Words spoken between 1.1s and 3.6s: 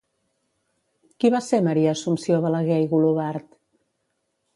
Qui va ser Maria Assumpció Balaguer i Golobart?